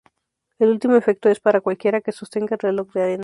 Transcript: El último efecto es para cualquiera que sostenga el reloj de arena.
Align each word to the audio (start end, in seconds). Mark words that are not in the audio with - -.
El 0.57 0.69
último 0.69 0.95
efecto 0.95 1.29
es 1.29 1.39
para 1.39 1.61
cualquiera 1.61 2.01
que 2.01 2.11
sostenga 2.11 2.55
el 2.55 2.59
reloj 2.67 2.91
de 2.91 3.03
arena. 3.03 3.19